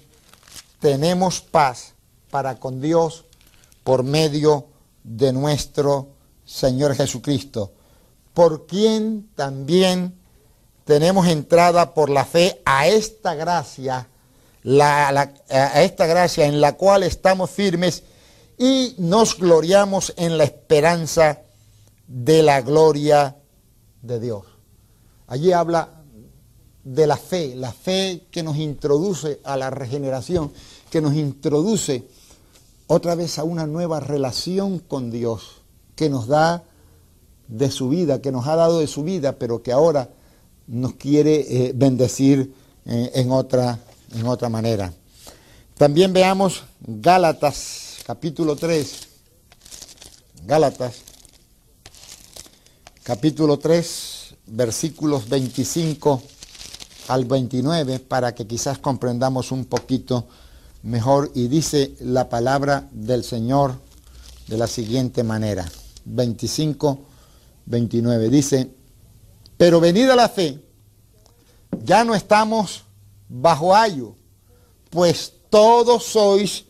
[0.80, 1.94] tenemos paz
[2.30, 3.24] para con Dios
[3.82, 4.66] por medio
[5.02, 6.08] de nuestro
[6.44, 7.72] Señor Jesucristo,
[8.34, 10.14] por quien también
[10.84, 14.08] tenemos entrada por la fe a esta gracia,
[14.64, 18.04] a esta gracia en la cual estamos firmes
[18.58, 21.42] y nos gloriamos en la esperanza
[22.06, 23.36] de la gloria
[24.02, 24.44] de Dios.
[25.26, 25.90] Allí habla
[26.84, 30.52] de la fe, la fe que nos introduce a la regeneración,
[30.90, 32.06] que nos introduce
[32.86, 35.62] otra vez a una nueva relación con Dios
[35.96, 36.62] que nos da
[37.48, 40.10] de su vida, que nos ha dado de su vida, pero que ahora
[40.68, 42.52] nos quiere eh, bendecir
[42.84, 43.78] eh, en, otra,
[44.14, 44.92] en otra manera.
[45.76, 49.08] También veamos Gálatas capítulo 3.
[50.44, 51.02] Gálatas
[53.02, 56.22] capítulo 3, versículos 25
[57.08, 60.28] al 29, para que quizás comprendamos un poquito
[60.84, 63.74] mejor y dice la palabra del Señor
[64.46, 65.68] de la siguiente manera.
[66.04, 67.00] 25,
[67.64, 68.28] 29.
[68.28, 68.70] Dice,
[69.56, 70.64] pero venida la fe,
[71.82, 72.84] ya no estamos
[73.28, 74.14] bajo ayo,
[74.90, 76.66] pues todos sois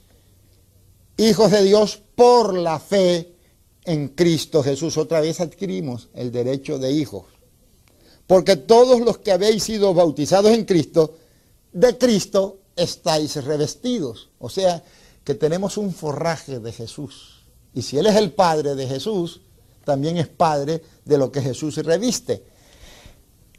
[1.17, 3.35] hijos de Dios por la fe
[3.85, 4.97] en Cristo Jesús.
[4.99, 7.25] Otra vez adquirimos el derecho de hijos.
[8.27, 11.17] Porque todos los que habéis sido bautizados en Cristo,
[11.73, 14.31] de Cristo estáis revestidos.
[14.39, 14.83] O sea,
[15.25, 17.45] que tenemos un forraje de Jesús.
[17.75, 19.41] Y si Él es el Padre de Jesús,
[19.85, 22.43] también es Padre de lo que Jesús reviste.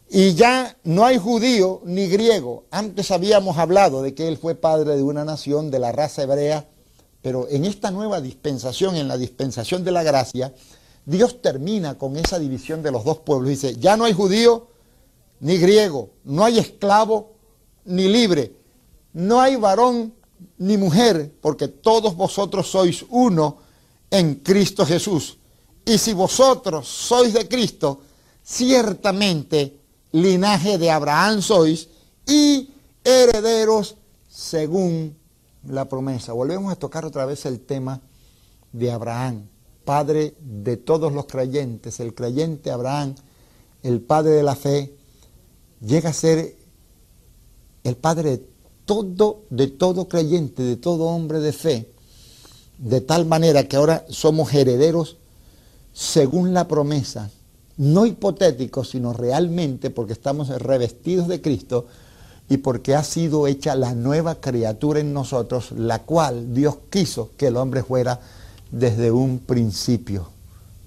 [0.10, 2.65] Y ya no hay judío ni griego.
[2.72, 6.67] Antes habíamos hablado de que Él fue Padre de una nación, de la raza hebrea,
[7.28, 10.54] pero en esta nueva dispensación, en la dispensación de la gracia,
[11.06, 13.50] Dios termina con esa división de los dos pueblos.
[13.50, 14.70] Dice, ya no hay judío
[15.42, 17.34] ni griego, no hay esclavo
[17.84, 18.54] ni libre,
[19.12, 20.13] no hay varón
[20.58, 23.58] ni mujer, porque todos vosotros sois uno
[24.10, 25.38] en Cristo Jesús.
[25.84, 28.04] Y si vosotros sois de Cristo,
[28.42, 29.82] ciertamente
[30.13, 31.90] linaje de Abraham sois
[32.26, 32.70] y
[33.04, 33.98] herederos
[34.30, 35.17] según
[35.70, 36.34] la promesa.
[36.34, 38.02] Volvemos a tocar otra vez el tema
[38.72, 39.48] de Abraham,
[39.86, 42.00] padre de todos los creyentes.
[42.00, 43.16] El creyente Abraham,
[43.84, 44.94] el padre de la fe,
[45.82, 46.56] llega a ser
[47.84, 48.48] el padre de
[48.86, 51.92] todo, de todo creyente, de todo hombre de fe,
[52.78, 55.18] de tal manera que ahora somos herederos
[55.94, 57.32] según la promesa,
[57.78, 61.88] no hipotéticos, sino realmente porque estamos revestidos de Cristo
[62.50, 67.48] y porque ha sido hecha la nueva criatura en nosotros, la cual Dios quiso que
[67.48, 68.20] el hombre fuera
[68.72, 70.28] desde un principio.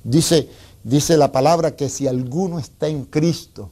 [0.02, 0.48] Dice,
[0.82, 3.70] dice la palabra que si alguno está en Cristo,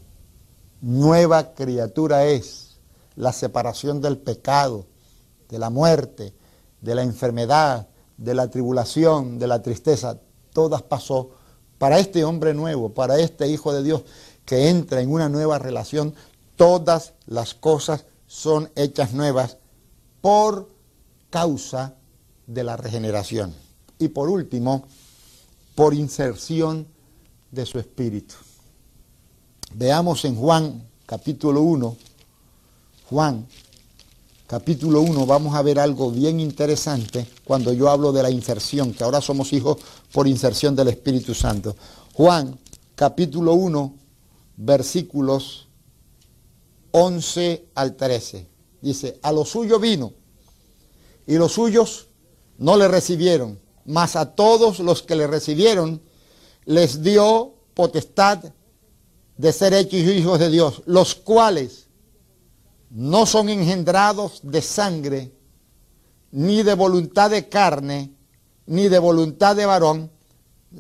[0.83, 2.77] nueva criatura es
[3.17, 4.85] la separación del pecado,
[5.49, 6.33] de la muerte,
[6.81, 10.19] de la enfermedad, de la tribulación, de la tristeza,
[10.53, 11.31] todas pasó
[11.79, 14.03] para este hombre nuevo, para este Hijo de Dios
[14.45, 16.15] que entra en una nueva relación,
[16.59, 19.57] todas las cosas son hechas nuevas
[20.21, 20.69] por
[21.31, 21.95] causa
[22.47, 23.55] de la regeneración.
[23.99, 24.85] Y por último,
[25.75, 26.87] por inserción
[27.51, 28.35] de su espíritu.
[29.73, 31.97] Veamos en Juan capítulo 1,
[33.09, 33.47] Juan,
[34.47, 39.05] capítulo 1, vamos a ver algo bien interesante cuando yo hablo de la inserción, que
[39.05, 39.79] ahora somos hijos
[40.13, 41.75] por inserción del Espíritu Santo.
[42.13, 42.59] Juan,
[42.95, 43.95] capítulo 1,
[44.59, 45.68] versículos
[47.01, 48.47] 11 al 13.
[48.81, 50.13] dice, a lo suyo vino
[51.27, 52.09] y los suyos
[52.59, 56.03] no le recibieron, mas a todos los que le recibieron
[56.65, 58.53] les dio potestad
[59.37, 61.87] de ser hechos hijos de Dios, los cuales
[62.91, 65.33] no son engendrados de sangre,
[66.33, 68.13] ni de voluntad de carne,
[68.67, 70.11] ni de voluntad de varón,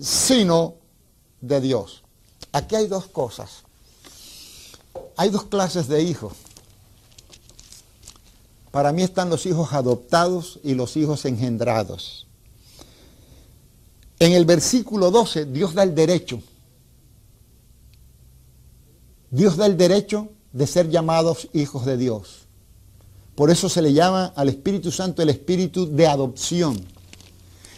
[0.01, 0.75] sino
[1.41, 2.03] de Dios.
[2.53, 3.68] Aquí hay dos cosas.
[5.19, 6.33] Hay dos clases de hijos.
[8.71, 12.29] Para mí están los hijos adoptados y los hijos engendrados.
[14.21, 16.41] En el versículo 12 Dios da el derecho.
[19.33, 22.47] Dios da el derecho de ser llamados hijos de Dios.
[23.35, 26.81] Por eso se le llama al Espíritu Santo el Espíritu de adopción.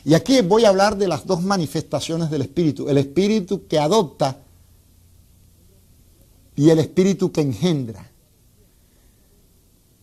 [0.04, 2.90] Y aquí voy a hablar de las dos manifestaciones del Espíritu.
[2.90, 4.42] El Espíritu que adopta
[6.60, 8.06] y el Espíritu que engendra.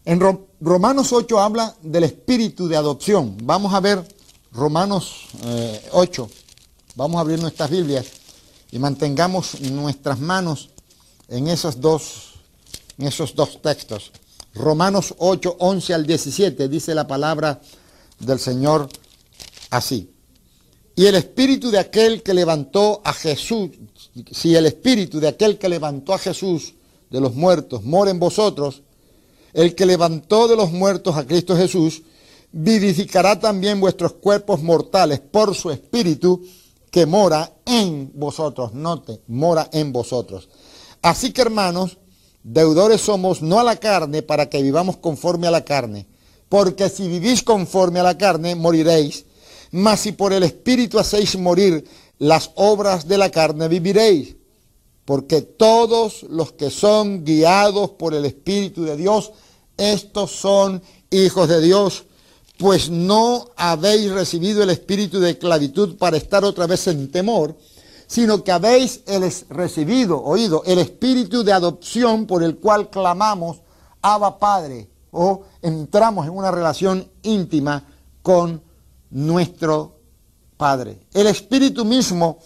[0.05, 0.19] En
[0.59, 3.37] Romanos 8 habla del Espíritu de adopción.
[3.43, 4.03] Vamos a ver
[4.53, 5.27] Romanos
[5.91, 6.29] 8.
[6.31, 6.35] Eh,
[6.95, 8.07] Vamos a abrir nuestras Biblias
[8.71, 10.71] y mantengamos nuestras manos
[11.27, 12.39] en esos dos,
[12.97, 14.11] en esos dos textos.
[14.55, 17.61] Romanos 8, 11 al 17 dice la palabra
[18.17, 18.89] del Señor
[19.69, 20.11] así.
[20.95, 23.69] Y el espíritu de aquel que levantó a Jesús,
[24.31, 26.73] si el espíritu de aquel que levantó a Jesús
[27.09, 28.83] de los muertos mora en vosotros,
[29.53, 32.03] el que levantó de los muertos a Cristo Jesús,
[32.51, 36.41] vivificará también vuestros cuerpos mortales por su espíritu
[36.91, 38.73] que mora en vosotros.
[38.73, 40.49] Note, mora en vosotros.
[41.01, 41.97] Así que hermanos,
[42.43, 46.07] deudores somos no a la carne para que vivamos conforme a la carne.
[46.49, 49.25] Porque si vivís conforme a la carne, moriréis.
[49.71, 51.83] Mas si por el Espíritu hacéis morir
[52.19, 54.35] las obras de la carne, viviréis.
[55.05, 59.31] Porque todos los que son guiados por el Espíritu de Dios,
[59.77, 62.05] estos son hijos de Dios.
[62.57, 67.55] Pues no habéis recibido el espíritu de esclavitud para estar otra vez en temor,
[68.07, 69.03] sino que habéis
[69.49, 73.61] recibido, oído, el espíritu de adopción por el cual clamamos,
[74.01, 77.85] Abba Padre, o entramos en una relación íntima
[78.23, 78.61] con
[79.11, 79.96] nuestro
[80.57, 80.99] Padre.
[81.13, 82.39] El Espíritu mismo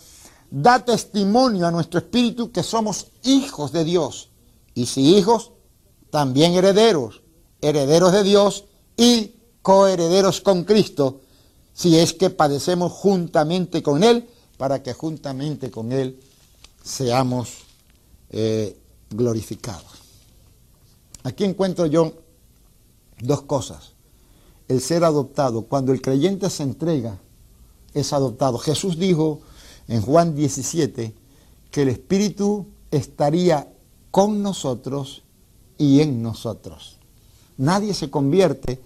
[0.52, 4.30] da testimonio a nuestro espíritu que somos hijos de Dios.
[4.76, 5.52] Y si hijos,
[6.10, 7.22] también herederos,
[7.62, 8.66] herederos de Dios
[8.98, 11.22] y coherederos con Cristo,
[11.74, 16.20] si es que padecemos juntamente con Él, para que juntamente con Él
[16.84, 17.60] seamos
[18.30, 18.78] eh,
[19.10, 19.86] glorificados.
[21.24, 22.14] Aquí encuentro yo
[23.22, 23.94] dos cosas.
[24.68, 27.20] El ser adoptado, cuando el creyente se entrega,
[27.94, 28.58] es adoptado.
[28.58, 29.42] Jesús dijo
[29.88, 31.14] en Juan 17
[31.70, 33.72] que el Espíritu estaría
[34.12, 35.24] con nosotros
[35.78, 36.98] y en nosotros.
[37.58, 38.80] Nadie se convierte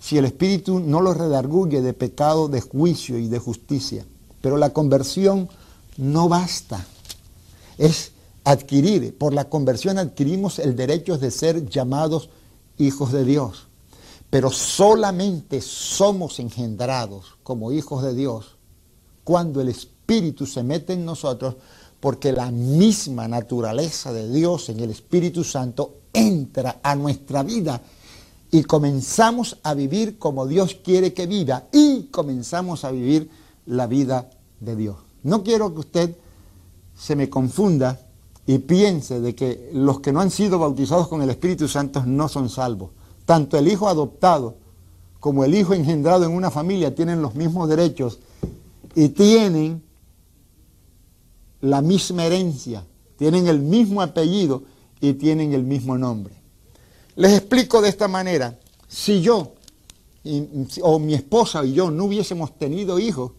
[0.00, 4.04] si el Espíritu no lo redarguye de pecado, de juicio y de justicia.
[4.40, 5.48] Pero la conversión
[5.98, 6.86] no basta.
[7.76, 8.12] Es
[8.44, 12.30] adquirir, por la conversión adquirimos el derecho de ser llamados
[12.78, 13.68] hijos de Dios.
[14.30, 18.56] Pero solamente somos engendrados como hijos de Dios
[19.24, 21.56] cuando el Espíritu se mete en nosotros,
[21.98, 27.82] porque la misma naturaleza de Dios en el Espíritu Santo entra a nuestra vida
[28.50, 33.30] y comenzamos a vivir como Dios quiere que viva y comenzamos a vivir
[33.66, 34.96] la vida de Dios.
[35.22, 36.16] No quiero que usted
[36.96, 38.00] se me confunda
[38.46, 42.28] y piense de que los que no han sido bautizados con el Espíritu Santo no
[42.28, 42.90] son salvos.
[43.30, 44.56] Tanto el hijo adoptado
[45.20, 48.18] como el hijo engendrado en una familia tienen los mismos derechos
[48.96, 49.84] y tienen
[51.60, 52.84] la misma herencia,
[53.16, 54.64] tienen el mismo apellido
[55.00, 56.34] y tienen el mismo nombre.
[57.14, 58.58] Les explico de esta manera,
[58.88, 59.52] si yo
[60.82, 63.30] o mi esposa y yo no hubiésemos tenido hijos,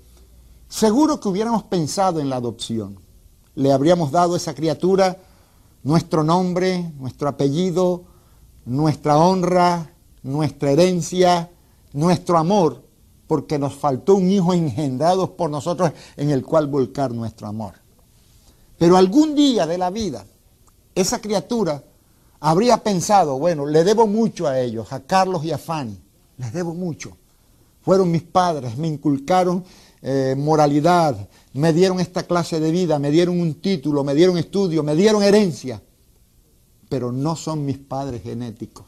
[0.70, 2.98] seguro que hubiéramos pensado en la adopción.
[3.56, 5.18] Le habríamos dado a esa criatura
[5.84, 8.06] nuestro nombre, nuestro apellido,
[8.66, 9.92] nuestra honra,
[10.24, 11.50] nuestra herencia,
[11.94, 12.84] nuestro amor,
[13.28, 17.76] porque nos faltó un hijo engendrado por nosotros en el cual volcar nuestro amor.
[18.78, 20.26] Pero algún día de la vida,
[20.96, 21.84] esa criatura
[22.40, 25.98] habría pensado, bueno, le debo mucho a ellos, a Carlos y a Fanny,
[26.38, 27.16] les debo mucho.
[27.84, 29.64] Fueron mis padres, me inculcaron
[30.02, 31.16] eh, moralidad,
[31.54, 35.22] me dieron esta clase de vida, me dieron un título, me dieron estudio, me dieron
[35.24, 35.82] herencia,
[36.92, 38.84] pero no son mis padres genéticos.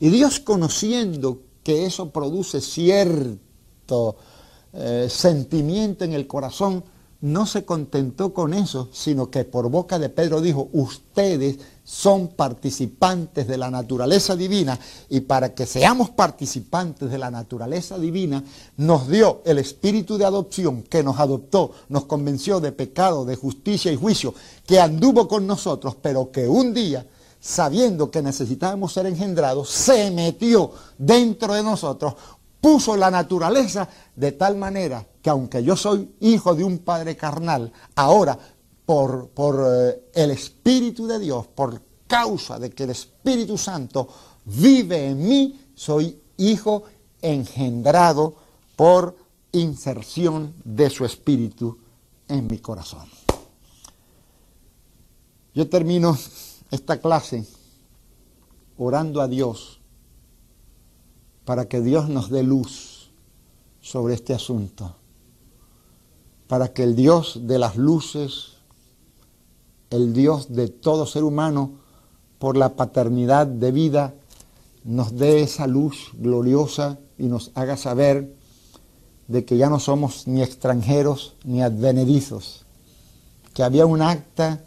[0.00, 4.16] Y Dios conociendo que eso produce cierto
[4.72, 6.84] eh, sentimiento en el corazón,
[7.20, 13.46] no se contentó con eso, sino que por boca de Pedro dijo, ustedes son participantes
[13.46, 14.78] de la naturaleza divina
[15.10, 18.42] y para que seamos participantes de la naturaleza divina,
[18.78, 23.92] nos dio el espíritu de adopción que nos adoptó, nos convenció de pecado, de justicia
[23.92, 24.34] y juicio,
[24.66, 27.06] que anduvo con nosotros, pero que un día,
[27.44, 32.14] sabiendo que necesitábamos ser engendrados, se metió dentro de nosotros,
[32.58, 33.86] puso la naturaleza
[34.16, 38.38] de tal manera que aunque yo soy hijo de un padre carnal, ahora
[38.86, 44.08] por, eh, el Espíritu de Dios, por causa de que el Espíritu Santo
[44.46, 46.84] vive en mí, soy hijo
[47.20, 48.36] engendrado
[48.74, 49.18] por
[49.52, 51.76] inserción de su Espíritu
[52.26, 53.06] en mi corazón.
[55.54, 56.16] Yo termino
[56.74, 57.46] esta clase
[58.76, 59.80] orando a Dios
[61.44, 63.10] para que Dios nos dé luz
[63.80, 64.96] sobre este asunto,
[66.48, 68.54] para que el Dios de las luces,
[69.90, 71.72] el Dios de todo ser humano,
[72.38, 74.14] por la paternidad de vida,
[74.84, 78.34] nos dé esa luz gloriosa y nos haga saber
[79.28, 82.64] de que ya no somos ni extranjeros ni advenedizos,
[83.54, 84.64] que había un acta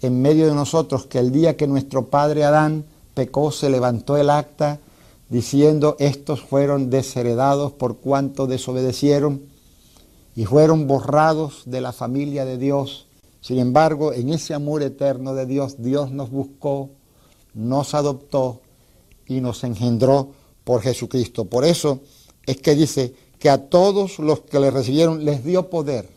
[0.00, 2.84] en medio de nosotros, que el día que nuestro padre Adán
[3.14, 4.78] pecó, se levantó el acta
[5.28, 9.42] diciendo, estos fueron desheredados por cuanto desobedecieron
[10.34, 13.06] y fueron borrados de la familia de Dios.
[13.40, 16.90] Sin embargo, en ese amor eterno de Dios, Dios nos buscó,
[17.54, 18.60] nos adoptó
[19.26, 20.32] y nos engendró
[20.64, 21.46] por Jesucristo.
[21.46, 22.00] Por eso
[22.44, 26.08] es que dice que a todos los que le recibieron les dio poder,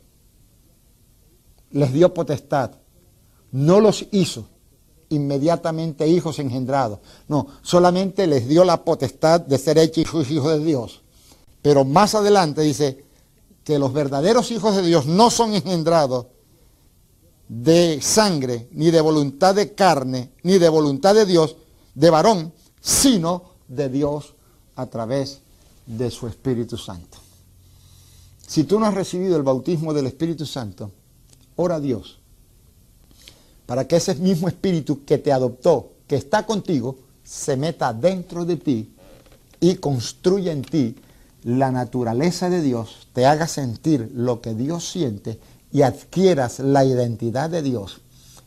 [1.72, 2.72] les dio potestad,
[3.52, 4.48] no los hizo
[5.10, 7.00] inmediatamente hijos engendrados.
[7.28, 11.02] No, solamente les dio la potestad de ser hechos hijos de Dios.
[11.62, 13.04] Pero más adelante dice
[13.64, 16.28] que los verdaderos hijos de Dios no son engendrados
[17.48, 21.56] de sangre, ni de voluntad de carne, ni de voluntad de Dios,
[21.96, 24.36] de varón, sino de Dios
[24.76, 25.40] a través
[25.88, 27.18] de su Espíritu Santo.
[28.46, 30.92] Si tú no has recibido el bautismo del Espíritu Santo,
[31.56, 32.19] ora a Dios
[33.70, 38.58] para que ese mismo espíritu que te adoptó, que está contigo, se meta dentro de
[38.58, 38.96] ti
[39.60, 40.96] y construya en ti
[41.44, 45.40] la naturaleza de Dios, te haga sentir lo que Dios siente
[45.72, 48.02] y adquieras la identidad de Dios.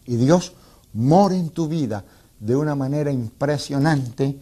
[0.06, 0.54] Y Dios
[0.92, 2.04] more en tu vida
[2.40, 4.36] de una manera impresionante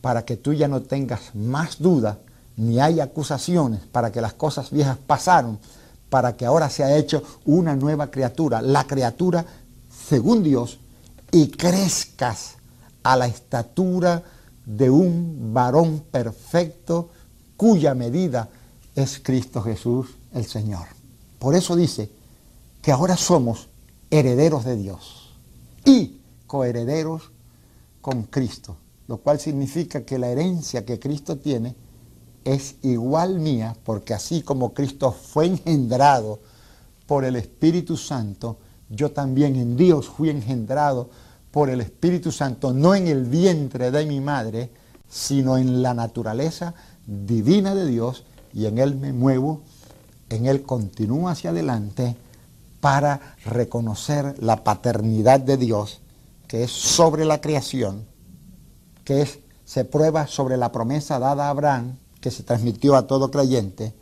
[0.00, 2.18] para que tú ya no tengas más duda
[2.56, 5.60] ni hay acusaciones, para que las cosas viejas pasaron,
[6.10, 9.46] para que ahora se ha hecho una nueva criatura, la criatura
[10.08, 10.78] según Dios
[11.32, 12.56] y crezcas
[13.02, 14.22] a la estatura
[14.66, 17.10] de un varón perfecto
[17.56, 18.48] cuya medida
[18.94, 20.86] es Cristo Jesús el Señor.
[21.38, 22.10] Por eso dice
[22.82, 23.68] que ahora somos
[24.10, 25.34] herederos de Dios
[25.84, 27.30] y coherederos
[28.00, 28.76] con Cristo,
[29.08, 31.74] lo cual significa que la herencia que Cristo tiene
[32.44, 36.40] es igual mía, porque así como Cristo fue engendrado
[37.06, 41.10] por el Espíritu Santo, yo también en Dios fui engendrado
[41.50, 44.70] por el Espíritu Santo, no en el vientre de mi madre,
[45.08, 46.74] sino en la naturaleza
[47.06, 49.62] divina de Dios y en Él me muevo,
[50.30, 52.16] en Él continúo hacia adelante
[52.80, 56.00] para reconocer la paternidad de Dios,
[56.48, 58.04] que es sobre la creación,
[59.04, 63.30] que es, se prueba sobre la promesa dada a Abraham, que se transmitió a todo
[63.30, 63.94] creyente,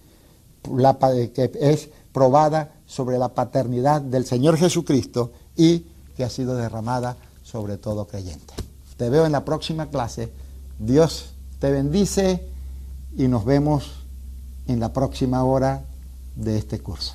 [0.62, 7.78] que es probada sobre la paternidad del Señor Jesucristo y que ha sido derramada sobre
[7.78, 8.52] todo creyente.
[8.98, 10.30] Te veo en la próxima clase.
[10.78, 12.46] Dios te bendice
[13.16, 14.04] y nos vemos
[14.66, 15.84] en la próxima hora
[16.36, 17.14] de este curso.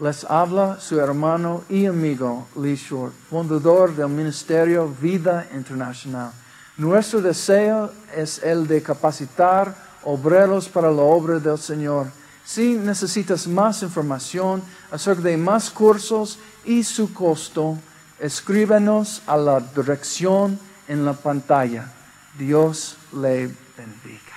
[0.00, 6.32] Les habla su hermano y amigo Lee Short, fundador del Ministerio Vida Internacional.
[6.78, 9.74] Nuestro deseo es el de capacitar
[10.04, 12.06] obreros para la obra del Señor
[12.44, 17.78] si necesitas más información acerca de más cursos y su costo,
[18.18, 21.92] escríbenos a la dirección en la pantalla.
[22.38, 24.29] Dios le bendiga.